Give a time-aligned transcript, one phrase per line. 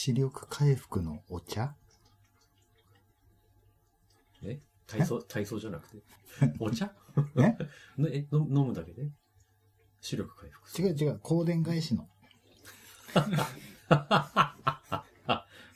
[0.00, 1.74] 視力回復のお茶？
[4.44, 4.60] え？
[4.86, 5.96] 体操、体操じゃなくて？
[6.60, 6.92] お茶？
[7.36, 7.40] え？
[8.00, 9.10] ねえの飲むだけで？
[10.00, 10.80] 視力回復。
[10.80, 12.08] 違う違う、香典返しの。
[13.88, 14.54] あ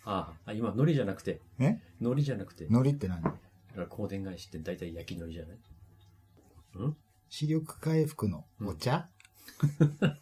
[0.04, 1.80] あ、今、海苔じゃなくて、え？
[2.00, 3.22] 海苔じゃなくて、海苔って何？
[3.24, 3.38] 香
[4.08, 6.94] 典返しって大体焼き海苔じゃない？
[7.28, 9.08] 視力回復のお茶、
[9.58, 9.66] そ
[10.06, 10.12] れ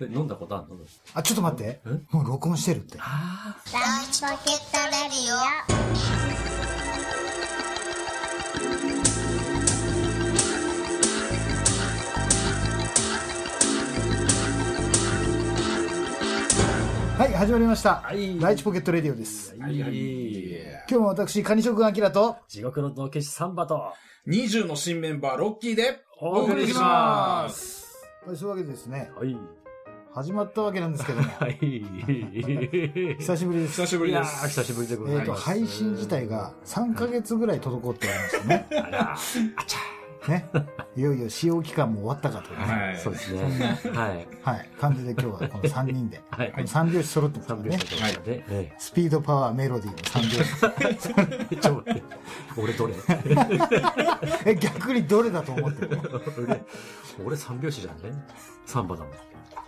[0.00, 0.80] 飲んだことあるの？
[1.14, 1.90] あ、ちょっと待ってえ？
[2.10, 2.98] もう録音してるって。
[3.00, 5.38] あライチポケットレディオ
[17.18, 17.96] はい、始まりました。
[17.96, 19.56] はいライチポケットレディオです。
[19.60, 19.64] あ。
[19.64, 19.78] はい。
[19.78, 19.86] 今
[20.86, 23.92] 日も私、カニ職アキラと、地獄の道化師サンバと、
[24.28, 27.82] 20の新メンバーロッキーでお送りします。
[27.82, 27.88] はい
[28.28, 29.34] そういうわけでですね、はい。
[30.12, 31.58] 始まったわけなんですけども、 はい。
[33.18, 33.80] 久しぶりです。
[33.82, 35.44] 久しぶりですー、久しぶりでございえっ、ます。
[35.44, 38.66] と、配信自体が3ヶ月ぐらい滞っておりましてね。
[38.70, 39.16] あら、あ
[39.66, 39.78] ちゃ
[40.28, 40.48] ね。
[40.96, 42.64] いよいよ使用期間も終わったかというね。
[42.86, 43.40] はいそうですね。
[43.92, 44.28] はい。
[44.42, 44.68] はい。
[44.80, 46.20] 感じで今日はこの3人で。
[46.30, 48.12] はいこの3拍子揃ってますからね三拍子。
[48.14, 51.56] とかで、えスピード、パワー、メロディーの3拍え。
[51.56, 52.02] ちょ、待って
[52.56, 52.94] 俺どれ？
[52.94, 53.02] 子。
[54.50, 56.02] え、逆にどれだと思ってるの？
[56.46, 56.62] 俺、
[57.24, 58.18] 俺三拍子じゃんね？
[58.66, 59.12] サンバだもん。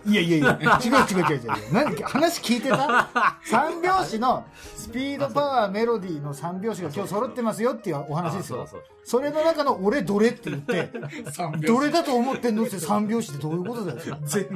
[0.03, 1.73] いやいやいや、違う違う違う違う。
[1.73, 1.95] 何？
[2.03, 3.37] 話聞いてた？
[3.43, 4.45] 三拍子の
[4.75, 8.67] スピード、パワー、メロディーの三拍子が今日揃ってますよっていうお話ですよあ。
[8.67, 10.89] そうそれの中の俺どれって言って、
[11.65, 14.17] どれだと思ってんのって三拍子ってどういうことだよ。
[14.25, 14.49] 全部。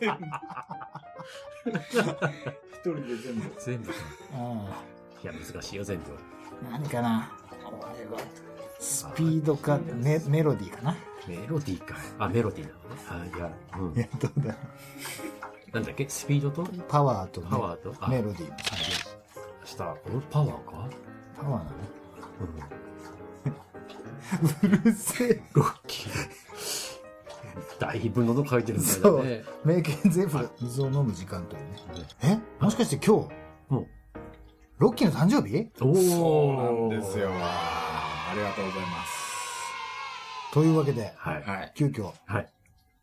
[0.00, 0.24] 全部。
[2.72, 3.42] 一人で全部。
[3.42, 3.52] そう。
[3.64, 3.90] 全部。
[3.90, 3.94] い
[5.24, 6.10] うや、難しいよ、全部。
[6.10, 6.70] ん。
[6.70, 7.32] 何かな
[7.64, 8.20] これは
[8.78, 11.96] スピードかメメロディーかなメロディーか。
[12.18, 12.74] あ、メロディーな
[13.18, 13.30] のね。
[13.32, 14.00] あ、いや、うんい。
[14.00, 14.58] や、どうだろ
[15.72, 16.08] なんだっけ？
[16.08, 16.62] スピードと？
[16.62, 16.66] う。
[16.88, 17.94] パワーとねパワーと？
[18.00, 19.66] あメロディー。
[19.66, 19.96] した。
[20.06, 20.88] 俺パワーか？
[21.36, 21.70] パワーなの？
[22.40, 22.85] うん。
[24.62, 25.42] うるせえ。
[25.52, 26.10] ロッキー。
[27.78, 29.44] だいぶ喉乾いてるみたいそうだね。。
[29.64, 32.42] 名犬ゼフル、水を飲む時間というね。
[32.60, 32.64] え？
[32.64, 33.34] もしかして今日、
[33.70, 33.86] うん
[34.78, 35.70] ロッキーの誕生日？
[35.80, 37.30] おそうーなんですよ。
[37.32, 40.52] ありがとうございます。
[40.52, 41.42] というわけで、はい。
[41.42, 41.72] はい。
[41.74, 42.52] 急遽はい。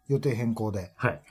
[0.07, 1.22] 予定変更で、はい。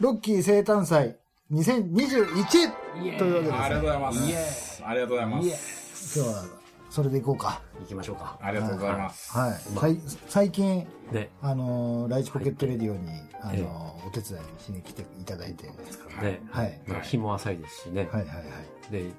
[0.00, 1.16] ロッキー生誕祭
[1.50, 4.82] 2021というわけです、ありがとうございまイエす。
[4.84, 6.18] ありがとうございます。
[6.20, 6.57] 今日は
[6.90, 7.60] それでいこうか。
[7.80, 8.38] 行きましょうか。
[8.40, 9.36] ありがとうございます。
[9.36, 9.50] はい。
[9.50, 11.30] まあさい最近、ね。
[11.42, 13.08] あのーライチポケットレディオに、
[13.42, 16.40] あええのーお手伝いしに来ていただいて、ね。
[16.50, 16.80] はい。
[16.86, 18.08] まあ、日も浅いですしね。
[18.12, 18.42] はいはいは
[18.88, 18.92] い。
[18.92, 19.10] で、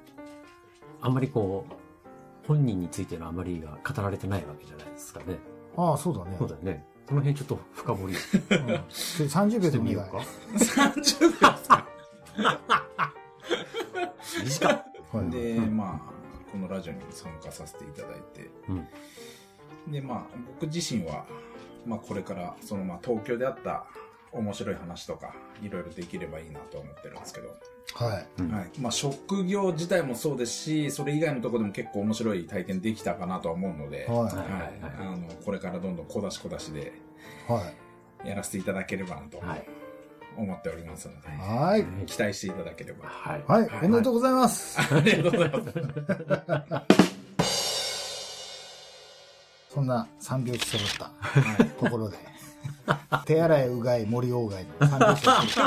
[1.00, 1.74] あんまりこう、
[2.46, 5.36] 本人についてのあまりが語られてないわけじゃないですかね。
[5.76, 6.34] ああ、そうだね。
[6.38, 6.84] そうだよね。
[7.08, 10.02] その辺ちょっと深掘りしうん、それ30秒てでもいいか。
[10.02, 11.86] 30秒ですか？
[14.44, 14.86] 短っ。
[15.12, 16.19] はいで、まあ、
[16.50, 19.92] このラジオにも参加させていただいて、うん。
[19.92, 21.26] で、まあ、僕自身は、
[21.86, 23.86] まあ、これから、その、まあ、東京であった
[24.32, 27.48] 面白い話とか、いろいろできればいいなと思ってるんですけど、
[27.94, 28.26] はい。
[28.38, 28.70] うんはい。
[28.78, 34.46] まあ、職業自体もそうですし、それ以外のところでも結構面白い体験できたかなとは思うので、ははいはい。
[34.98, 36.92] あの、これからどんどん小出し小出しで
[37.48, 37.52] い。
[37.52, 37.72] は
[38.24, 38.28] い。
[38.28, 39.66] やらせていただければなとはい。
[40.36, 41.84] 思っておりますので、はい。
[42.06, 43.08] 期待していただければ。
[43.08, 43.44] はい。
[43.46, 43.68] はい。
[43.84, 44.78] おめでとうございます。
[44.80, 45.50] ありがとうござい
[46.70, 46.90] ます。
[49.72, 51.12] そんな三拍子揃った
[51.84, 52.16] ところで、
[53.24, 55.24] 手洗い、うがい、森鴎外の三拍子
[55.54, 55.62] そ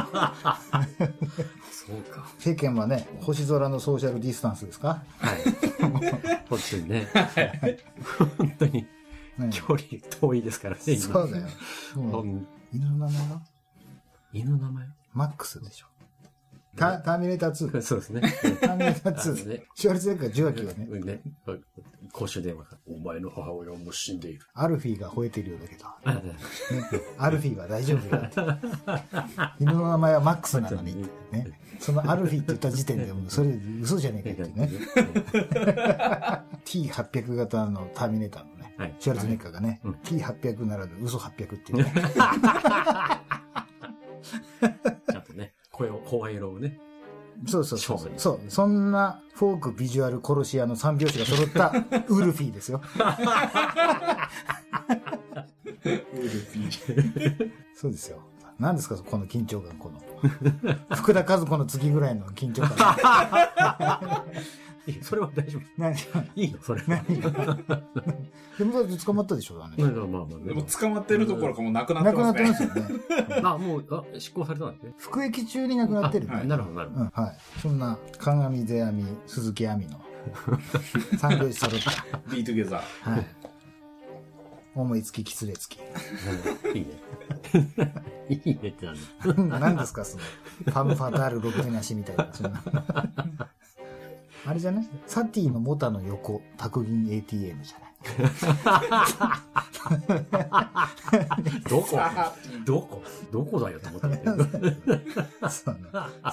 [1.93, 2.25] うか。
[2.39, 5.01] 世間はね、星空のソーシャルディスタンスですか？
[5.19, 5.37] はい。
[6.49, 7.07] 本当にね。
[8.37, 8.85] 本当に
[9.37, 9.79] ね距離
[10.21, 10.97] 遠いですからね、今。
[11.01, 11.47] そうだよ。
[11.95, 13.41] うん犬の名前は？
[14.33, 14.87] 犬の名前？
[15.13, 15.87] マックスでしょ。
[16.75, 17.81] タターミネーター2。
[17.83, 18.21] そうですね。
[18.61, 19.47] ターミネーターあの2。
[19.47, 21.21] ねシュワルツェネッガー受話器がね、うんね。
[22.11, 22.95] 公衆電話から。
[22.95, 24.41] お前の母親はもう死んでいる。
[24.55, 26.35] アルフィーが吠えてるようだけど、あねね、
[27.19, 28.35] アルフィーは大丈夫よって。
[29.63, 31.59] 犬の名前はマックスなのにね。
[31.79, 33.49] そのアルフィーって言った時点でもうそれ
[33.81, 34.69] 嘘じゃねえかっていうね。
[36.65, 41.93] T800 型のターミネーターのね、はいシュワルツェネッガーがね、うん T800 ならぬ嘘800っていうね。
[45.11, 46.79] ちゃんとね、声を、声色をね。
[47.47, 48.39] そうそうそうそう。
[48.47, 51.73] そんなフォーク、ビジュアル、殺し屋の三拍子が揃った
[52.09, 52.81] ウルフィーですよ。
[55.83, 57.51] ウルフィー。
[57.75, 58.19] そうですよ。
[58.59, 60.01] 何ですかこの緊張感、この。
[60.95, 62.95] 福田和子の次ぐらいの緊張感。
[64.85, 65.61] いやそれは大丈夫。
[65.77, 65.95] 何
[66.35, 67.03] いいのそれは。
[67.07, 67.31] 何が
[68.57, 70.39] でもだって捕まったでしょ、あまあのまあまあ。
[70.45, 72.67] でも捕まってるところかもなくなっ亡てまくなってすね。
[72.67, 73.41] ますよね。
[73.43, 74.93] あ、もう、あ、執行されたんだね。
[74.97, 76.27] 服役中に亡くなってる。
[76.29, 77.37] あはいなるほど、なるほうん、はい。
[77.61, 80.01] そんな、鏡世阿弥、鈴木亜美の
[81.17, 82.17] 三拍子揃った。
[82.29, 82.75] Be Together。
[83.01, 83.43] はい。
[84.75, 85.77] 思いつき、きつれつき。
[86.63, 86.69] ど。
[86.71, 86.87] いいね。
[88.29, 89.59] いいねってなんだ。
[89.59, 92.29] 何ですか、その、ファムファタール、ロケなしみたいな。
[92.33, 92.63] そんな
[94.45, 94.89] あれじゃない？
[95.07, 97.93] サティのモタの横、白銀 ATM じゃない？
[101.69, 101.97] どこ？
[102.65, 103.03] どこ？
[103.31, 104.09] どこだよと思って。
[104.09, 105.49] たけど。
[105.49, 105.81] そうね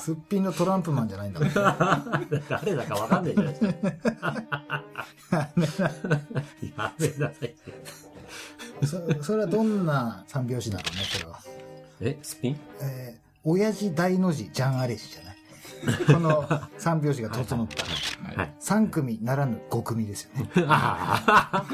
[0.00, 1.50] すっぴんのトランプマンじゃないんだもん。
[2.48, 3.76] 誰だかわかんないじゃないですか。
[6.76, 7.54] やめなさい。
[8.84, 11.38] そそれはどんな三拍子だろうね、それは。
[12.00, 12.60] え、スピン？
[12.82, 15.36] えー、親父大の字、ジャンアレジじゃない？
[16.06, 16.46] この
[16.78, 17.84] 三拍子が整った。
[18.40, 18.54] はい。
[18.58, 20.50] 三組ならぬ五組ですよね。
[20.68, 21.64] あ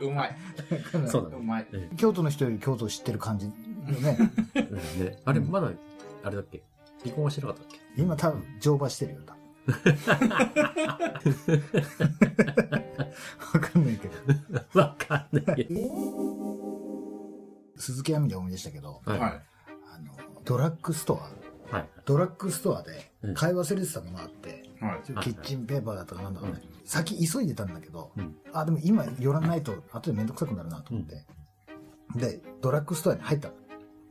[0.00, 0.36] うまい。
[1.04, 1.42] あ、そうなのう。
[1.42, 1.66] まい。
[1.72, 3.52] え京都の人より京都を知ってる感じよ
[4.00, 5.18] ね。
[5.24, 5.70] あれ、まだ、
[6.24, 6.62] あれだっけ？
[7.02, 7.78] 離婚はしてなかったっけ？
[8.02, 9.20] 今多分乗馬してるよ。
[9.26, 9.40] 多分
[13.54, 14.80] わかんないけど。
[14.80, 15.80] わかんないけど。
[17.76, 19.18] 鈴木亜美で思い出したけど、はい。
[19.18, 19.30] はい。
[19.94, 20.12] あの、
[20.44, 21.30] ドラッグストア、
[21.70, 21.88] はい。
[22.04, 25.02] ドラッグストアでうん買い忘れてたものがあって、はい。
[25.04, 31.24] キッチンペーパーだとかなんだかね、先急いでたんだけど、うんあ、でも今寄らないと後でめんどくさくなるなと思って、
[32.16, 33.54] で、ドラッグストアに入ったの。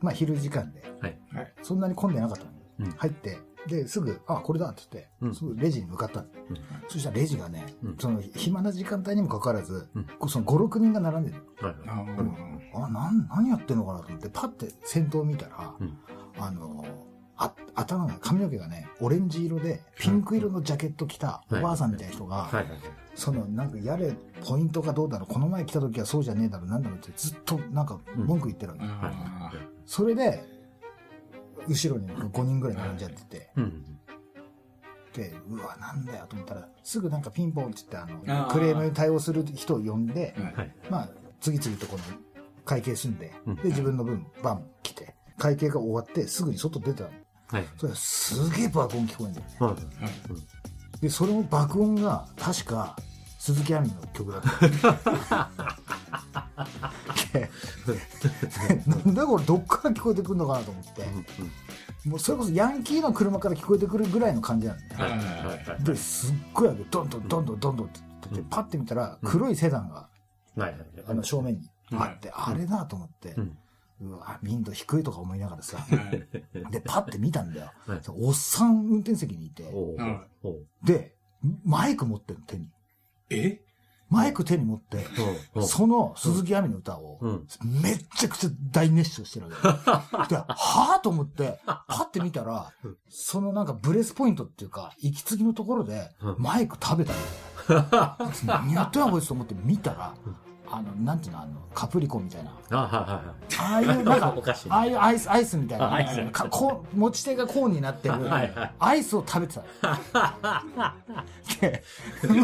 [0.00, 1.18] まあ昼時間で、はい。
[1.34, 1.54] はい。
[1.62, 2.50] そんなに混んでなかったの。
[2.80, 6.56] うん入って、で、すぐ、あ、これだって言って、うんすぐレジに向かったの、うん
[6.88, 11.74] そしたらレジがね、うんその暇な時間帯にもかかわらず、うんこうその5、6人が並んでるはい。
[11.86, 12.34] あーの。
[12.86, 15.98] あ、なん、何やってんのかなと思って、パッて先頭見たら、うん
[16.38, 16.84] あの、
[17.40, 22.54] あ、頭が、髪の毛がね、オレンジ色で、ピンク色のジャケット着たおばあさんみたいな人が、はい。
[22.56, 22.66] はい。
[23.14, 24.12] その、なんか、やれ、
[24.46, 28.84] ポイントがどうだろう、この前来た時はそうじゃねえだろう、なんだろうって、ずっと、なんか、文句言ってるわけ。
[28.84, 29.52] あ
[29.86, 30.44] それで、
[31.66, 33.84] 後ろに5人ぐらい並んじゃってて、うん。
[35.14, 40.34] で、うわ、なんだよと思ったら、すぐなんかピンポンって言って、あの、クレームに対応する人を呼んで。
[40.90, 41.08] まあ、
[41.40, 42.02] 次々とこの、
[42.66, 47.10] 会計済んで、うんで、自分の分、バン、来て、会計が終わって、すぐに外出たの。
[47.50, 47.66] はい。
[47.76, 49.56] それすげえ爆音聞こえんだよね。
[49.60, 51.00] はい。
[51.00, 52.96] で、それも爆音が、確か、
[53.38, 55.50] 鈴木亜美の曲だった。
[57.32, 57.50] で
[58.86, 64.88] なんだこれどっから聞こえてくるのかなと思って、もうそれこそヤンキーの車から聞こえてくるぐらいの感じなのね。
[64.94, 65.10] はい。
[65.10, 65.84] はい。
[65.84, 68.00] で、すっごいあげどんどんどんどんどんどんって
[68.50, 70.08] パッて見たら、黒いセダンが、
[70.56, 70.74] はい。
[71.08, 73.34] あの、正面にあって、あれだと思って、
[74.00, 76.70] うわ、民度低いとか思いながらさ、はい。
[76.70, 77.72] で、パッて見たんだよ。
[77.86, 78.00] はい。
[78.08, 79.64] おっさん運転席にいて、
[80.82, 81.14] で、
[81.64, 82.70] マイク持ってるの手に。
[83.30, 83.60] え？
[84.08, 85.06] マイク手に持って、
[85.62, 87.46] その鈴木亜美の歌をうん、
[87.80, 89.52] めっちゃくちゃ大熱唱してるわ
[90.26, 90.34] け。
[90.34, 92.72] で、はぁと思って、パッて見たら、
[93.08, 98.26] そのなんかブレスポイントっていうか、息継ぎのところでうん、マイク食べたんだよ。
[98.46, 100.14] 何 やってんのこいつと思って見たら、
[100.72, 102.52] あの、なんていうの、あの、カプリコみたいな。
[102.70, 104.34] あ、はいはああいう、 なんか
[104.68, 105.86] ああいうアイス、アイスみたいな。
[105.86, 109.62] あアイスかこう持ち手がコーンになってる はいはい、アイスを食べてた。
[111.60, 111.82] で、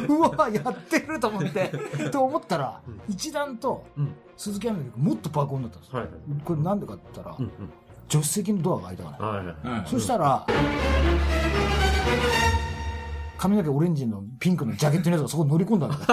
[0.08, 1.73] うわ、やってると思って、
[2.11, 4.00] と思ったら、一段と、い。
[4.00, 4.14] うん。
[4.37, 5.99] 鈴木亜美の曲もっと爆音だったんですよ。
[6.00, 6.08] はい。
[6.44, 7.50] これなんでかって言ったら、うん。
[8.08, 9.26] 助手席のドアが開いたから。
[9.28, 9.56] はいはい。
[9.64, 10.47] うんそしたら、
[13.38, 16.02] 髪の毛オレンジのピンクのジャケットのやつがそこに乗り込んだんだよ。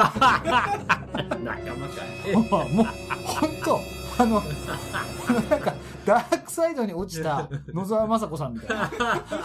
[1.44, 2.36] 仲間かい。
[2.36, 2.86] もう、
[3.26, 3.80] 本当
[4.20, 4.42] あの、
[5.50, 5.74] なんか、
[6.06, 8.92] ダークサイドに落ちた野沢雅子さんみたいな。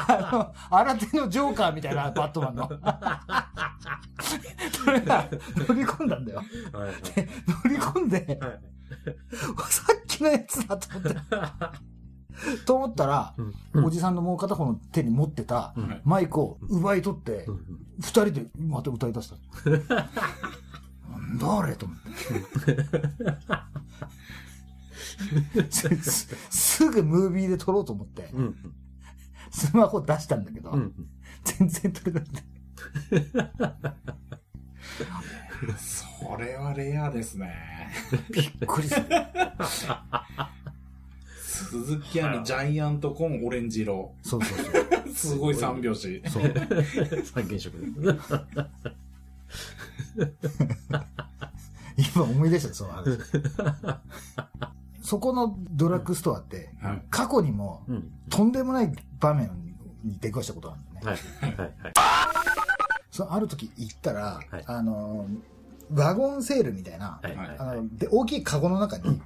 [0.08, 2.68] あの、新手のジョーカーみたいなバットマンの。
[4.72, 6.38] それが乗り込んだんだよ。
[6.38, 6.92] はい。
[7.64, 8.60] 乗り込んで、はい。
[9.70, 11.18] さっきのやつだと思って。
[12.66, 17.60] と思ったら、うんおじさんのもう片方の手に持ってたうんマイクを奪い取って、うん
[18.00, 19.36] 二人でまた歌い出した。
[21.10, 22.08] なんだあれと思って。
[25.70, 28.56] す すぐムービーで撮ろうと思って、うん。
[29.50, 30.92] スマホ出したんだけど、うん。
[31.44, 32.42] 全然撮れなくて。
[35.76, 37.90] それはレアですね。
[38.30, 39.06] びっくりする。
[41.68, 44.12] 鈴木亜美ジャイアントコーンオレンジ色。
[44.22, 44.64] そうそうそ
[45.10, 45.12] う。
[45.14, 46.22] すごい三拍子。
[46.28, 46.54] そう。
[47.24, 47.86] 三原色で。
[52.14, 53.18] 今思い出したよその話。
[55.02, 57.02] そこのドラッグストアって、はい。
[57.10, 58.10] 過去にもうん。
[58.30, 59.50] とんでもない場面
[60.04, 61.22] に出くわしたことがあるんだよね。
[61.40, 61.56] はい。
[61.56, 61.74] はい。
[61.82, 61.92] はい。
[63.10, 65.26] そのある時行ったら、はいあの、
[65.92, 67.20] ワゴンセールみたいな、
[67.92, 69.22] で大きいカゴの中に、うん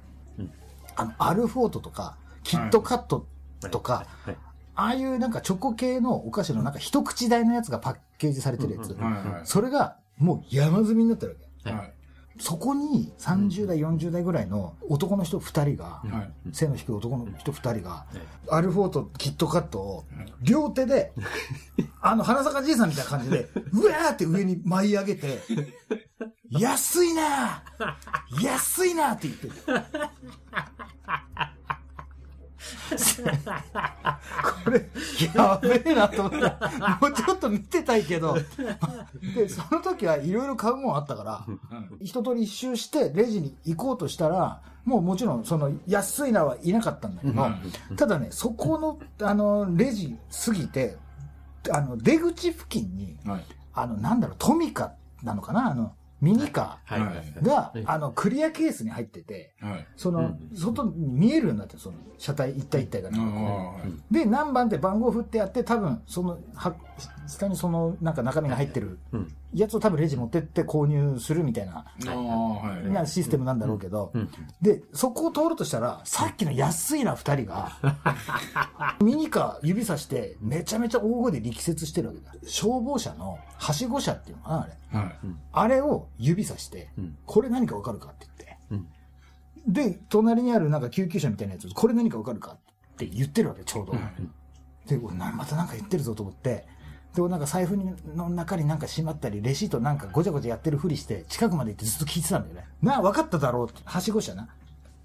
[0.95, 3.27] あのアルフォートとかキットカット
[3.71, 4.37] とか、はい。
[4.75, 8.95] ああいうなんかチョコ系のお菓子のなんか一口大のやつがパッケージされてるやつ。
[9.43, 11.71] それがもう山積みになってるわけ。
[11.71, 11.93] はい。
[12.39, 16.31] そこに30代、40代ぐらいの男の人2人が、はい。
[16.51, 18.17] 背の低い男の人2人が、はい
[18.49, 20.03] アルフォート、キットカットを、
[20.41, 21.13] 両手で、
[22.01, 25.41] あの、花坂じいさんみたいな感じで、 うわーって上に舞い上げて、
[26.49, 27.63] 安いな
[28.41, 29.53] 安いなって言ってる。
[34.63, 34.89] これ、
[35.33, 38.37] やべえなと思って、もうちょっと見てたいけど、
[39.35, 41.45] で、その時はいろいろ買うもんあったから、
[41.99, 50.97] 一通り一周してレジに行こうとしたら、もうもちろんその安いなはいなかったんだけど、ただね、そこの、あの、レジ過ぎて、
[51.71, 53.45] あの、出口付近に、はい。
[53.75, 54.93] あの、なんだろう、トミカ
[55.23, 55.93] なのかなあの、
[56.23, 56.79] ミニカ。
[56.87, 59.87] ーがはい、あの、クリアケースに入ってて、はい。
[59.97, 63.09] その、うん外に見えるようになってるその、車体一体一体が。
[64.09, 66.73] で、何番って番号振ってやって、多分、その、は、
[67.27, 69.35] 下にその、なんか中身が入ってるうん。
[69.53, 72.89] やつを多分レジ持ってって購入するみたいな、ああ、はい。
[72.89, 74.29] なシステムなんだろうけど、うん。
[74.61, 77.71] で、そこを通るとしたら、さっきの安いな二人が、
[79.01, 82.33] ミニカー指さして、めちゃめちゃ大声で力説してるわけだ。
[82.43, 84.99] 消防車の、はしご車っていうのかな、あれ。
[84.99, 85.15] はい。
[85.51, 88.57] あれを指さして、うんこれ何かわかるかって言って。
[88.71, 88.87] うん
[89.65, 92.57] で、隣にあるなんか救急車みたいなやつ、これ何かわかるか
[92.93, 93.93] って言ってるわけ、ちょうど。
[94.87, 96.65] で、俺なまたなんか言ってるぞと思って、
[97.15, 102.67] で、俺なんか財布にの中になんかしまったり、レシートなんかごちゃごちゃやってるふりして、近くまで行ってずっと聞いてたんだよね。
[102.81, 104.47] なあ、分かっただろうって、はしご車な。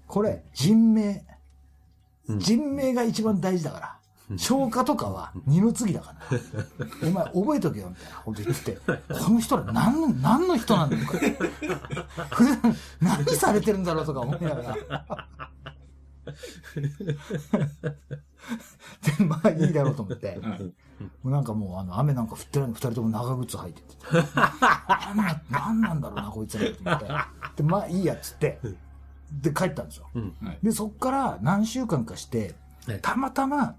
[0.07, 1.23] これ、人命。
[2.27, 3.95] 人命が一番大事だから。
[4.37, 7.07] 消化とかは二の次だから。
[7.07, 8.93] お前覚えとけよ、みたいなこと言ってて、こ
[9.31, 11.35] の人ら何の、何の人なんだよ、これ。
[12.29, 14.77] 普段何されてるんだろうとか思いながら。
[19.17, 20.39] で、まあいいだろうと思って。
[20.99, 21.11] はい。
[21.23, 23.87] もうなんかもう、あの、雨なんか降ってないのに二人とも長靴履いてて。
[25.15, 27.07] なんな、なんだろうな、こいつらと思って。
[27.57, 28.59] で、まあいいやっつって、
[29.31, 30.07] で、帰ったんですよ。
[30.13, 30.35] うん。
[30.63, 32.55] で、そっから何週間かして
[32.87, 33.75] はい、たまたま、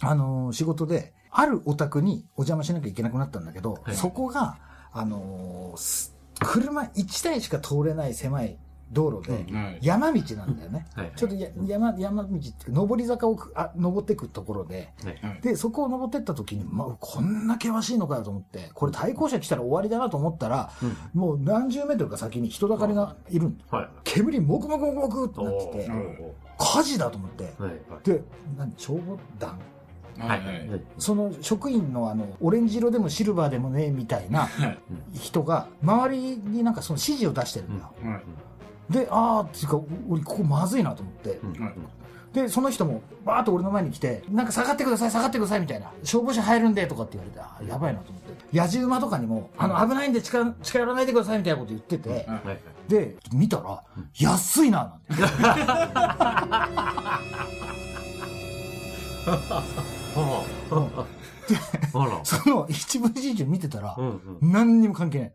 [0.00, 4.58] あのー仕事で、あるお宅にお邪魔しなきゃいけなくなったんだけど、はいそこが、
[4.92, 8.58] あのーす車1台しか通れない狭い
[8.94, 9.44] 道路で、
[9.82, 10.86] 山道なんだよね。
[10.94, 14.92] はいちょっとや山、山道っていうか、上り坂をくあ登っていくところで。
[15.42, 20.70] で、そこを登ってった時に、まあ、こんな険しいのかよと思って、これ対向車来たら終わりだなと思ったら、
[21.12, 23.58] もう何十メートルか先に人だかりがいるん。
[24.04, 27.52] 煙もくもくもくもくってなってて火事だと思って。
[27.58, 27.80] はい。
[28.04, 28.22] で、
[28.56, 29.58] 何、消防団？
[30.18, 30.26] は。
[30.26, 30.68] はいい。
[30.70, 30.80] はい。
[30.98, 34.78] その職員のあの、オレンジ色でもシルバーでもね、みたいなはい。
[35.12, 37.92] 人が、周りになんかその指示を出してるんだよ。
[38.02, 38.22] はい。
[38.90, 41.40] で、あーっていうか、俺ここまずいなと思って。
[42.32, 45.92] で、その人も、バーッと俺の前に来て、なんか下がってください、下がってください、みたいな。
[46.02, 48.34] 消防車入るんで、とかって言われて、あーやばいなと思って。
[48.58, 52.26] 野じ馬とかにも、あの、危ないんで近近寄らないでください、みたいなこと言ってて。
[52.88, 53.82] で、見たら、
[54.18, 55.24] 安いな、なんて。
[56.26, 56.68] あ
[60.16, 61.04] あ。
[61.94, 62.24] あら。
[62.24, 63.96] その一部始終見てたら。
[64.40, 65.34] 何にも関係ない。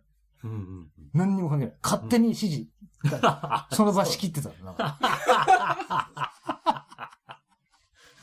[1.14, 1.76] 何にも関係ない。
[1.82, 2.68] 勝手に指示。
[3.72, 4.76] その場仕切ってたの。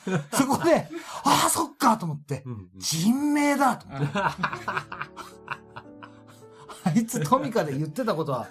[0.32, 0.88] そこで、
[1.24, 4.06] ああ、そっかと思ってう、ん人命だと思って。
[6.84, 8.50] あいつトミカで言ってたことは、あ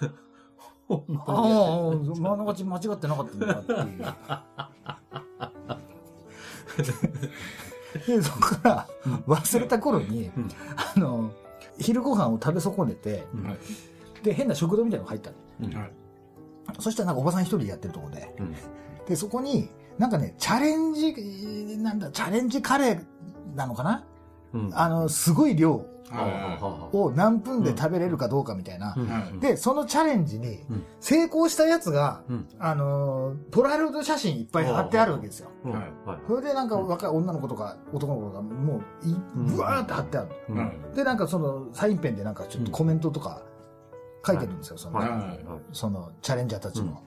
[2.20, 2.56] まあ、間違っ
[2.98, 4.04] てなかったんだなっていう。
[8.06, 8.86] で、そこから
[9.26, 10.30] 忘れた頃に、ん
[10.76, 11.32] あの、
[11.78, 13.24] 昼ご飯を食べ損ねて。
[14.22, 15.36] で、変な食堂みたいなのが入ったの。
[15.80, 15.92] はい。
[16.78, 18.34] そしたらなんかおばさん一人でやってるとこで。
[18.38, 18.54] うん。
[19.06, 19.68] で、そこに、
[19.98, 23.04] なんかね、チャレンジ、なんだ、チャレンジカレー
[23.56, 24.04] なのかな？
[24.52, 24.70] うん。
[24.74, 25.86] あの、すごい量。
[26.08, 28.94] はを何分で食べれるかどうかみたいな。
[29.40, 30.84] で、そのチャレンジにうん。
[31.00, 32.48] 成功したやつが、うん。
[32.60, 35.50] あのー、ポラロイド写真いっぱい貼ってあるわけですよ。
[36.28, 40.28] それでなんか若い女の子とか男の子がもうぶわーって貼ってある。
[40.94, 43.42] で、なんかそのサインペンでなんかちょっとコメントとか
[44.26, 45.00] 書いてるんですよ、その。
[45.72, 47.02] そのチャレンジャーたちの。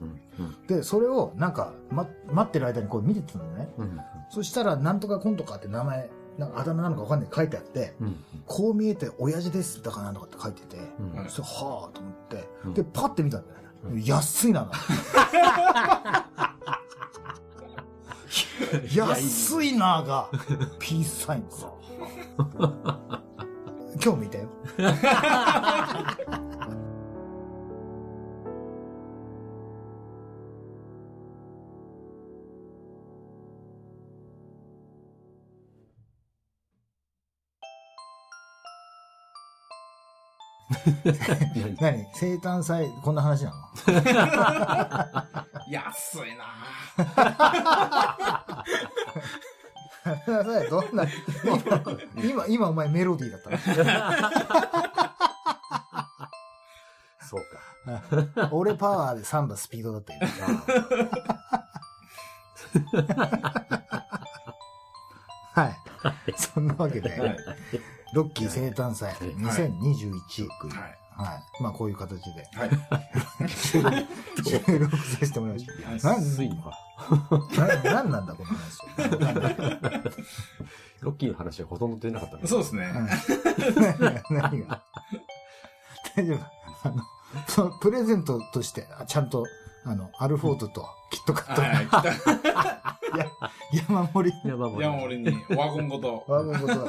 [0.66, 3.68] で、それをなんか、ま、待ってる間にこう見てたのね。
[3.78, 4.00] うん
[4.32, 6.08] そしたら、なんとかコントかって名前、
[6.38, 10.76] なんかあだ名なのかわかんない書いてあって、うんこう見えて親父ですだかなんとかって書いてて、
[11.28, 13.58] それはぁと思って、うんで、パッて見たんだよ
[13.94, 14.02] ね。
[14.06, 14.70] 安いな、
[18.94, 20.28] 安いなが、
[20.78, 21.76] ピースサインですよ。
[24.02, 24.48] 今日見たよ。
[41.54, 41.76] 何？
[41.80, 43.56] 何生誕祭、こんな話なの？
[45.70, 46.44] 安いな
[50.26, 51.04] 生誕祭どんな、
[52.22, 53.50] 今、今お前メロディーだった
[57.26, 57.60] そうか。
[57.86, 60.20] の俺パワーでサンバスピードだったよ。
[65.52, 65.76] はい。
[66.36, 67.36] そんなわけで、はい。
[68.12, 70.48] ロッキー生誕祭2021。
[70.48, 71.00] はい。
[71.16, 71.62] はい。
[71.62, 72.70] まあこういう形ではい。
[74.42, 76.08] 収録させてもらいました。
[76.08, 76.78] なん安いのか。
[77.56, 78.78] ななんなんだこの話。
[81.00, 82.42] ロッキーの話はほとんど出なかったね。
[82.46, 82.90] そうですね。
[82.94, 83.08] うん
[84.36, 84.82] 何が？
[86.16, 86.88] 大丈夫？
[86.88, 87.02] あの、
[87.48, 89.44] そのプレゼントとして、あちゃんと、
[89.84, 91.62] あの、アルフォートとキットカット、
[93.72, 94.36] 山盛り。
[94.44, 96.24] 山盛りにワゴンごと。
[96.26, 96.88] ワゴンごと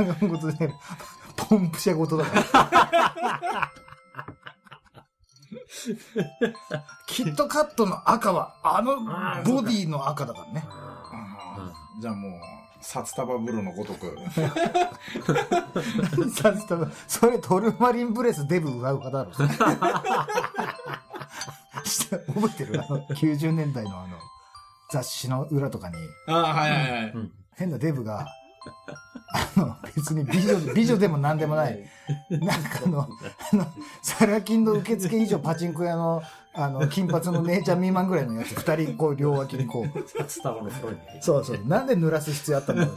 [0.00, 0.04] だ。
[0.04, 0.72] ワゴンごとで、
[1.36, 2.58] ポンプ車ごとだか
[3.52, 3.72] ら。
[7.06, 8.96] キットカットの赤は、あの
[9.44, 10.64] ボディの赤だからね。
[12.00, 12.32] じゃあもう、
[12.80, 14.16] 札束風呂のごとく。
[16.30, 19.32] さすがそれトルマリンブレスデブ奪う方だろ。
[22.06, 22.82] 覚えてる？
[22.82, 24.18] あの、90年代のあの、
[24.90, 25.96] 雑誌の裏とかに、
[26.28, 27.12] ああ、はいはいはい。
[27.12, 28.26] うん変なデブが、
[29.36, 31.78] あの、別に美女、美女でも何でもない、
[32.30, 33.66] なんかあの、あの、
[34.02, 36.22] サラ金の受付以上パチンコ屋の、
[36.54, 40.98] あの、金髪の姉ちゃん未満ぐらいのやつ、二人こう両脇にこう、札束の袋に。
[41.20, 42.96] そうそう、なんで濡らす必要あったんだろう。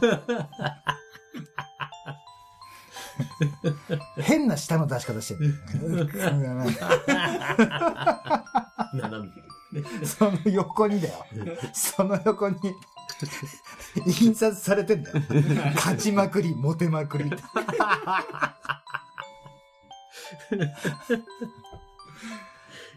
[4.22, 5.54] 変な舌の出し方してる。
[10.04, 11.26] その横にだよ。
[11.74, 12.56] その横に、
[14.06, 15.16] 印刷されてんだよ。
[15.74, 17.30] 勝ちまくり、モテまくり。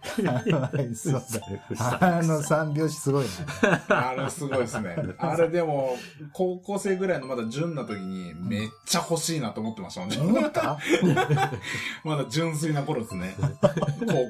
[0.04, 2.18] はいそうだ。
[2.20, 3.30] あの三拍子すごいね。
[3.88, 4.96] あれすごいですね。
[5.18, 5.98] あれでも、
[6.34, 10.18] 高校生ぐらいのまだ純な時に、めっちゃ欲しいなと思ってましたもんね。
[10.18, 10.78] 思った？
[12.04, 13.36] まだ純粋な頃ですね。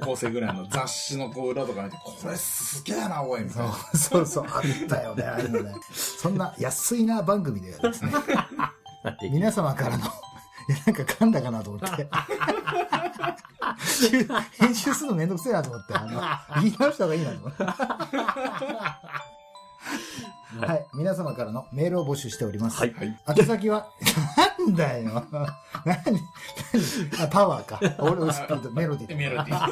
[0.02, 3.74] 高校生ぐらいの雑誌のこう裏とか見て、これすげえな、おい、みたいな。
[3.98, 5.74] そうそう、あったよね、ああいうのね。
[5.92, 8.12] そんな安いな番組でですね、
[9.32, 10.08] 皆様からの、い
[10.70, 12.08] や、なんか噛んだかなと思って。
[14.60, 16.22] 編集するのめんどくせえなと思って、あの、
[16.62, 17.64] 言い直した方がいいなと思って。
[20.54, 20.86] はい。
[20.94, 22.80] 皆様からのメールを募集しております。
[22.80, 23.20] はいはい。
[23.38, 23.88] 宛先は、
[24.60, 25.26] なんだよ。
[25.84, 26.20] 何何
[27.24, 27.80] あ、パワーか。
[28.00, 29.16] 俺のスピード、メロディー。
[29.16, 29.70] メロディー。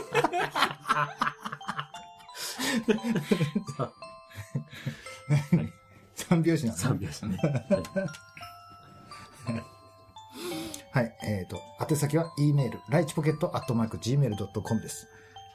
[6.15, 7.37] 三拍子なの三拍子ね。
[9.45, 9.63] はい。
[11.23, 15.07] えっ、と、宛先は e メール、ライチポケットアットマーク gmail.com です。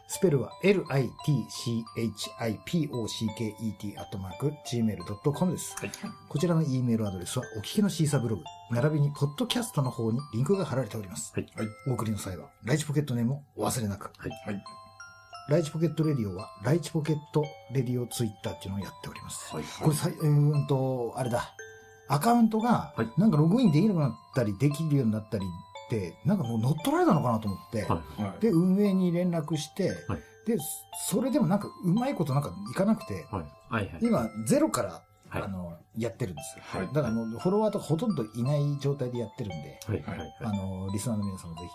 [0.08, 0.88] スペルは litchipocket
[3.98, 5.74] アットマーク gmail.com です。
[5.76, 5.90] はい。
[6.28, 11.32] こちらの e メールアドレスはお聞きのシーサーブログ、並びにポッドキャストの方にリンクが貼られております。
[11.34, 11.46] はい。
[11.56, 11.66] はい。
[11.88, 14.12] お送りの際は、ライチポケットネームをお忘れなく。
[14.16, 14.30] はい。
[15.48, 19.54] ライチポケットレディオは、ライチポケットレディオツイッターっていうのをやっております。
[19.54, 19.64] はい。
[19.82, 21.52] これさい、うーんと、あれだ。
[22.08, 27.86] アカウントがはい、なんかログインできなくなったり、できるようになったりって、なんかもう乗っ取られたのかなと思って。
[28.40, 30.56] で、運営に連絡して、はいで、
[31.08, 33.44] それでもなんか、うまいことなんかいかなくて、はい。
[33.68, 33.88] はい。
[33.88, 33.98] はい。
[34.00, 36.62] 今、ゼロから、はいあの、やってるんですよ。
[36.64, 40.02] はいだからもう、フォロワーとかほとんどいない状態でやってるんで、はい。
[40.02, 40.34] はい。
[40.42, 41.70] あの、リスナーの皆さんもぜひ、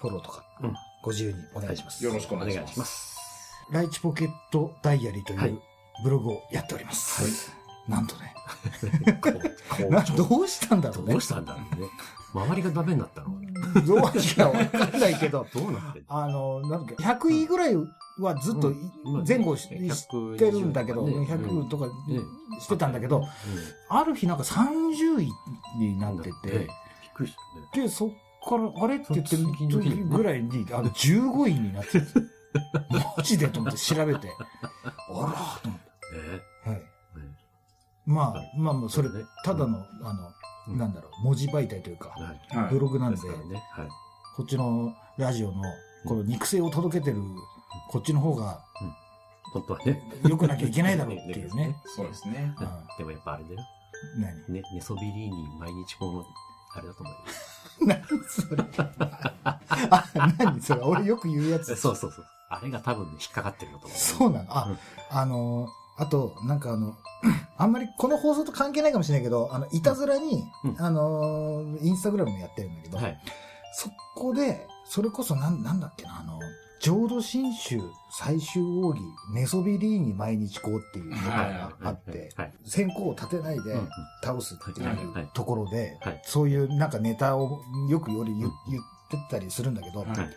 [0.00, 2.04] フォローとかうん、ご自由にお願いします。
[2.04, 3.18] よろしくおお願いします。
[3.72, 5.60] ライチポケットダイアリーとはいいう
[6.04, 7.50] ブログをやっております。
[7.50, 7.59] はい
[7.90, 8.34] なんとね。
[10.16, 11.12] どうしたんだろうね。
[11.12, 11.88] どうしたんだろうね。
[12.32, 13.40] 周りがダメになったの
[13.84, 14.00] どうい
[14.36, 17.76] や、わかんないけど、どうなってあの、なんだっけ、100位ぐらい
[18.18, 18.72] はずっと
[19.26, 22.20] 前後し120してるんだけど、ね100とかね
[22.60, 23.26] してたんだけど、
[23.88, 25.32] ある日なんか30位
[25.78, 26.68] になってねて、びっ
[27.14, 27.34] くりし
[27.72, 27.86] たね。
[27.86, 28.10] で、そっ
[28.48, 32.06] から、あれって言ってるその次の日にねぐらいに、あの、15位になってる。
[33.16, 34.28] マジでと思って調べて、
[34.82, 34.94] あら
[35.62, 35.80] と思っ
[36.14, 36.20] えて。
[36.20, 36.36] はい。
[36.36, 36.49] えね
[38.10, 40.32] まあ、まあまあ、それそうね、ただの、あの、
[40.68, 42.56] うんなんだろう、文字媒体というか、はい。
[42.56, 43.62] はいブログなんでです、からね。
[43.72, 43.88] はい。
[44.36, 45.62] こっちのラジオの、
[46.06, 47.20] この肉声を届けてる、
[47.90, 48.60] こっちの方が、
[49.52, 50.02] 本当はね。
[50.28, 51.76] 良くなきゃいけないだろうっていうね。
[51.96, 52.54] そうですね。
[52.58, 52.66] うん
[52.98, 53.60] でもやっぱあれだよ。
[54.18, 54.54] 何？
[54.54, 56.24] ね、寝そべりに毎日この、
[56.74, 57.20] あれだと思うよ。
[57.86, 58.64] 何それ？
[59.44, 60.04] あ、
[60.38, 60.60] 何？
[60.60, 61.74] それ俺よく言うやつ。
[61.76, 62.24] そうそうそう。
[62.50, 63.98] あれが多分ね、引っかかってるのと思う。
[63.98, 64.46] そうなの？
[64.50, 64.76] あ、
[65.10, 65.70] あのー
[66.02, 66.96] あと、なんかあの、
[67.60, 70.76] あんまりこの放送と関係ないかもしれないけど、あの、いたずらに、うん。
[70.78, 73.18] あのーインスタグラムもやってるんだけど、はい。
[73.74, 76.38] そこで、それこそなん、なんだっけな、あの、
[76.80, 77.78] 浄土真宗
[78.10, 79.00] 最終奥義、
[79.34, 82.52] 寝そべりに毎日こうっていうのがあって、はい。
[82.64, 83.76] 線香を立てないで
[84.24, 88.50] 倒すっていうところではい、そういうなんかネタをよくより言っ
[89.10, 90.28] てたりするんだけど、はいはい。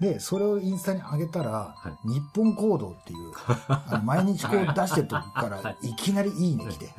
[0.00, 3.32] で、それをインスタに上げたら、は日本行動っていう、
[3.68, 6.92] あの毎日こう出してるとこからは、いきなりいいね来て、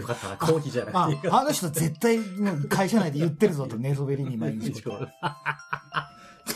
[0.00, 1.28] よかったな、コーヒーじゃなあくて。
[1.30, 2.18] あの人絶対
[2.68, 5.08] 会社内で言ってるぞと、 寝そべりに毎日こう。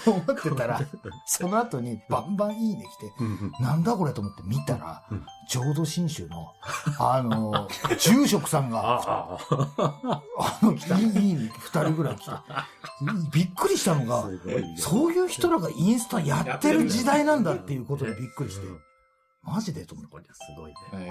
[0.05, 0.81] と思ってたら、
[1.27, 6.53] その後にバンバンいいね来て、なんだこれと思って見たらうん、浄土真宗の、
[6.99, 9.39] あの、 住職さんが、あ
[10.63, 12.33] の、いいいいね二人ぐらい来て、
[13.33, 14.29] びっくりしたのが。
[14.77, 18.81] そういう人らがインスタやってる時代なんだっていうことでびっくりしてうん、
[19.43, 20.13] マジでと思って。
[20.13, 21.07] これはすごいえね。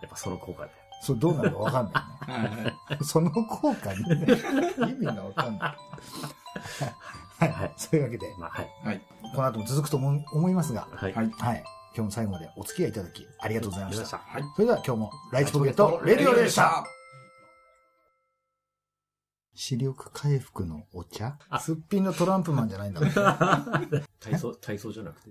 [0.00, 0.88] やっぱその効果で。
[1.00, 2.74] それどうなるかわかんないね。
[3.02, 4.26] その効果にね、
[4.80, 5.76] 意味がわかんない。
[7.38, 7.52] はい。
[7.52, 8.68] はいそういうわけで、まあ、はい。
[8.84, 9.00] はい。
[9.34, 11.12] この後も続くと思思いますが、はい。
[11.12, 11.30] はい。
[11.30, 11.64] はい。
[11.94, 14.18] 今日も最後までお付き合いいただき、ありがとうございました。
[14.18, 14.42] はい。
[14.54, 16.84] それでは今日も、ライチポケットレディオでした。
[19.54, 21.36] 視力回復のお茶？
[21.60, 23.10] すっぴんのトランプマンじゃないんだもん。
[24.20, 25.30] 体操、体操じゃなくて。